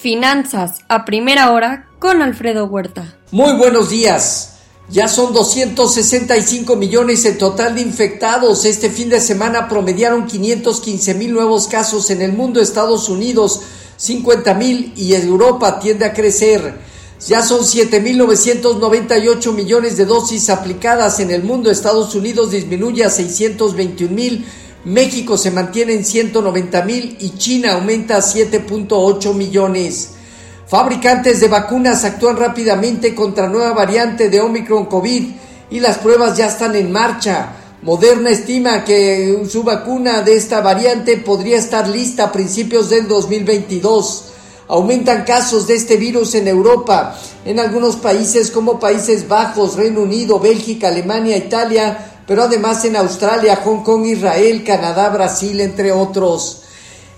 [0.00, 3.18] Finanzas a primera hora con Alfredo Huerta.
[3.32, 4.54] Muy buenos días.
[4.88, 8.64] Ya son 265 millones el total de infectados.
[8.64, 13.60] Este fin de semana promediaron 515 mil nuevos casos en el mundo, Estados Unidos
[13.98, 16.78] 50 mil y Europa tiende a crecer.
[17.26, 21.70] Ya son 7.998 millones de dosis aplicadas en el mundo.
[21.70, 24.46] Estados Unidos disminuye a 621 mil
[24.84, 30.12] México se mantiene en 190 mil y China aumenta a 7.8 millones.
[30.66, 35.24] Fabricantes de vacunas actúan rápidamente contra nueva variante de Omicron COVID
[35.70, 37.56] y las pruebas ya están en marcha.
[37.82, 44.26] Moderna estima que su vacuna de esta variante podría estar lista a principios del 2022.
[44.68, 50.38] Aumentan casos de este virus en Europa, en algunos países como Países Bajos, Reino Unido,
[50.38, 56.62] Bélgica, Alemania, Italia, pero además en Australia, Hong Kong, Israel, Canadá, Brasil, entre otros.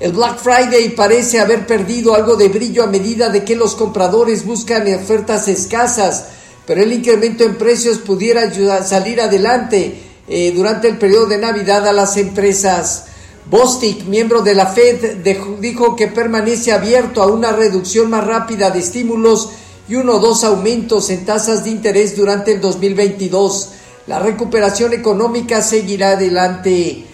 [0.01, 4.47] El Black Friday parece haber perdido algo de brillo a medida de que los compradores
[4.47, 6.29] buscan ofertas escasas,
[6.67, 11.87] pero el incremento en precios pudiera ayudar, salir adelante eh, durante el periodo de Navidad
[11.87, 13.05] a las empresas.
[13.51, 15.19] Bostic, miembro de la Fed,
[15.61, 19.51] dijo que permanece abierto a una reducción más rápida de estímulos
[19.91, 23.73] y uno o dos aumentos en tasas de interés durante el 2022.
[24.07, 27.07] La recuperación económica seguirá adelante.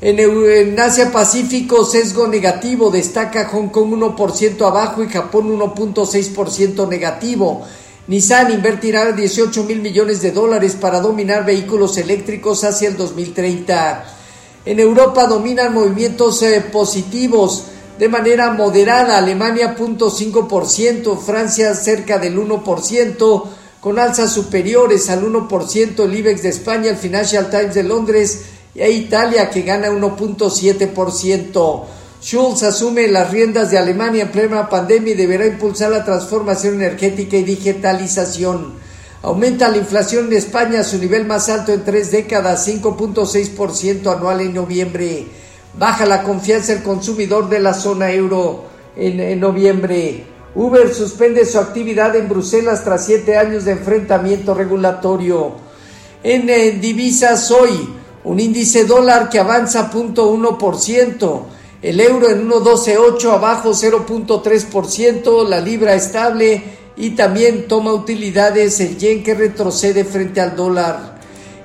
[0.00, 7.62] En, Asia Pacífico, sesgo negativo, destaca Hong Kong 1% abajo y Japón 1.6% negativo.
[8.06, 14.04] Nissan invertirá 18 mil millones de dólares para dominar vehículos eléctricos hacia el 2030.
[14.66, 17.64] En Europa dominan movimientos eh, positivos
[17.98, 23.44] de manera moderada, Alemania 0.5%, Francia cerca del 1%,
[23.84, 28.90] con alzas superiores al 1% el IBEX de España, el Financial Times de Londres e
[28.90, 31.84] Italia que gana 1.7%.
[32.22, 37.36] Schulz asume las riendas de Alemania en plena pandemia y deberá impulsar la transformación energética
[37.36, 38.72] y digitalización.
[39.20, 44.40] Aumenta la inflación en España a su nivel más alto en tres décadas, 5.6% anual
[44.40, 45.26] en noviembre.
[45.78, 48.64] Baja la confianza del consumidor de la zona euro
[48.96, 50.33] en, en noviembre.
[50.54, 55.52] Uber suspende su actividad en Bruselas tras siete años de enfrentamiento regulatorio.
[56.22, 57.88] En, divisas hoy,
[58.22, 61.40] un índice dólar que avanza 0.1%,
[61.82, 66.62] el euro en 1.128 abajo 0.3%, la libra estable
[66.96, 71.14] y también toma utilidades el yen que retrocede frente al dólar.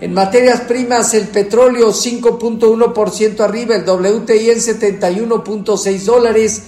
[0.01, 6.63] En materias primas, el petróleo 5.1% arriba, el WTI en 71.6 dólares,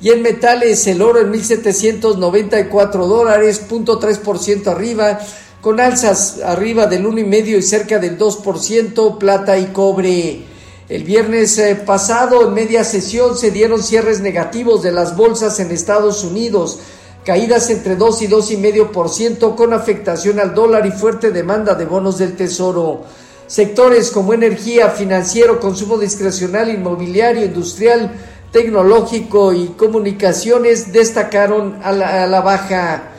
[0.00, 5.20] y en metales, el oro en 1.794 dólares, 0.3% arriba,
[5.60, 10.42] con alzas arriba del 1,5% y cerca del 2%, plata y cobre.
[10.88, 15.70] El viernes eh, pasado, en media sesión, se dieron cierres negativos de las bolsas en
[15.70, 16.80] Estados Unidos,
[17.24, 22.36] caídas entre 2 y 2,5% con afectación al dólar y fuerte demanda de bonos del
[22.36, 23.04] Tesoro.
[23.46, 28.12] Sectores como energía, financiero, consumo discrecional, inmobiliario, industrial,
[28.54, 33.10] tecnológico y comunicaciones destacaron a la, baja.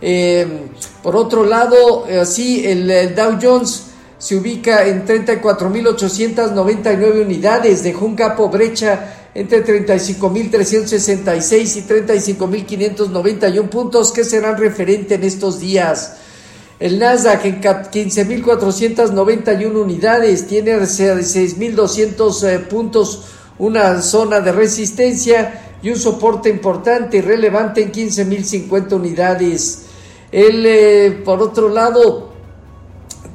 [0.00, 0.46] Eh,
[1.02, 3.86] por otro lado, así el, Dow Jones
[4.18, 14.22] se ubica en 34.899 unidades, dejó un capo brecha entre 35.366 y 35.591 puntos que
[14.22, 16.18] serán referente en estos días.
[16.78, 23.24] El Nasdaq en 15.491 unidades tiene 6.200 eh, puntos
[23.58, 29.82] una zona de resistencia y un soporte importante y relevante en 15.050 unidades.
[30.32, 32.32] El, eh, por otro lado,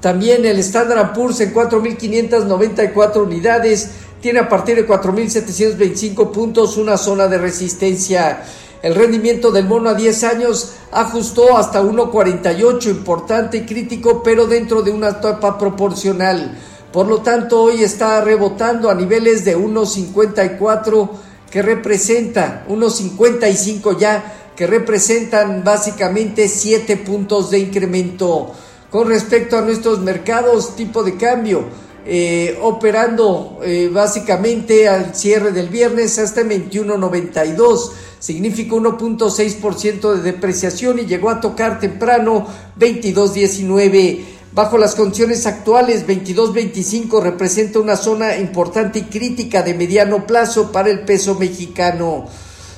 [0.02, 3.92] también el Standard Poor's en 4.594 unidades
[4.22, 8.44] tiene a partir de 4.725 puntos una zona de resistencia.
[8.82, 14.82] El rendimiento del mono a 10 años ajustó hasta 1.48, importante y crítico, pero dentro
[14.82, 16.58] de una etapa proporcional.
[16.92, 21.10] Por lo tanto, hoy está rebotando a niveles de 1.54
[21.52, 28.52] que representa 1.55 ya, que representan básicamente 7 puntos de incremento.
[28.90, 31.66] Con respecto a nuestros mercados, tipo de cambio,
[32.06, 41.06] eh, operando eh, básicamente al cierre del viernes hasta 21.92, significa 1.6% de depreciación y
[41.06, 42.48] llegó a tocar temprano
[42.80, 44.39] 22.19.
[44.52, 50.90] Bajo las condiciones actuales, 22.25 representa una zona importante y crítica de mediano plazo para
[50.90, 52.26] el peso mexicano.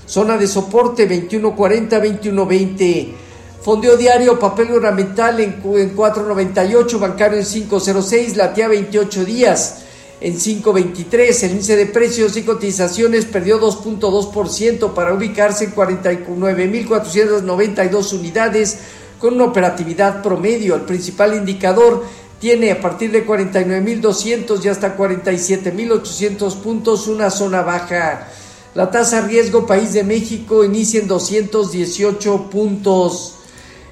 [0.05, 3.13] Zona de soporte 21.40, 21.20.
[3.61, 9.77] Fondeo diario, papel ornamental en, 4.98, bancario en 5.06, latea 28 días.
[10.19, 11.43] en 5.23.
[11.43, 18.77] El índice de precios y cotizaciones perdió 2.2% para ubicarse en 49.492 unidades
[19.21, 20.75] con una operatividad promedio.
[20.75, 22.03] El principal indicador
[22.39, 28.27] tiene a partir de 49.200 y hasta 47.800 puntos una zona baja.
[28.73, 33.35] La tasa riesgo país de México inicia en 218 puntos.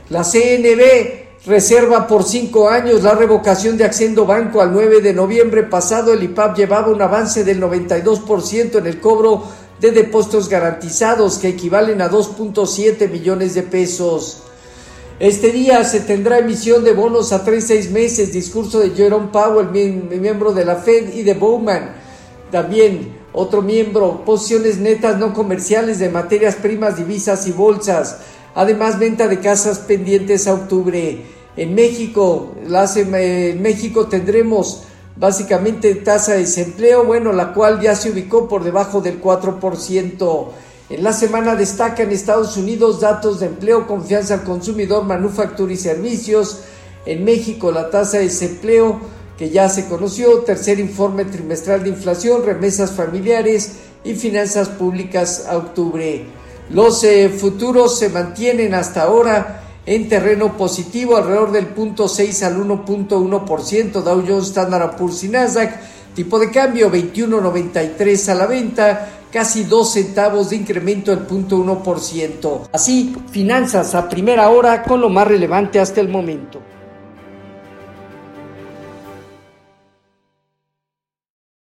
[0.10, 5.64] La CNB reserva por cinco años la revocación de Accendo Banco al 9 de noviembre
[5.64, 6.14] pasado.
[6.14, 9.44] El IPAP llevaba un avance del 92% en el cobro
[9.80, 14.44] de depósitos garantizados que equivalen a 2.7 millones de pesos.
[15.20, 20.54] Este día se tendrá emisión de bonos a 36 meses, discurso de Jerome Powell, miembro
[20.54, 21.94] de la Fed, y de Bowman,
[22.52, 28.20] también otro miembro, posiciones netas no comerciales de materias primas, divisas y bolsas.
[28.56, 31.26] Además, venta de casas pendientes a octubre.
[31.58, 34.84] En México, en México tendremos
[35.18, 40.48] básicamente tasa de desempleo, bueno, la cual ya se ubicó por debajo del 4%.
[40.90, 45.78] En la semana destaca en Estados Unidos datos de empleo, confianza al consumidor, manufactura y
[45.78, 46.62] servicios.
[47.06, 49.00] En México la tasa de desempleo
[49.38, 55.58] que ya se conoció, tercer informe trimestral de inflación, remesas familiares y finanzas públicas a
[55.58, 56.26] octubre.
[56.72, 63.92] Los eh, futuros se mantienen hasta ahora en terreno positivo, alrededor del 0.6 al 1.1%,
[64.02, 65.80] Dow Jones, Standard Poor's y Nasdaq,
[66.16, 72.70] tipo de cambio 21.93 a la venta, casi dos centavos de incremento del 0.1%.
[72.72, 76.62] Así, finanzas a primera hora con lo más relevante hasta el momento.